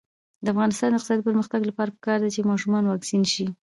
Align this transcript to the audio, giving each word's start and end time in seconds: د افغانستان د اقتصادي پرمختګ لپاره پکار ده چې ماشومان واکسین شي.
د 0.43 0.45
افغانستان 0.53 0.89
د 0.91 0.93
اقتصادي 0.97 1.21
پرمختګ 1.29 1.61
لپاره 1.69 1.93
پکار 1.97 2.17
ده 2.21 2.29
چې 2.35 2.47
ماشومان 2.51 2.83
واکسین 2.85 3.23
شي. 3.33 3.45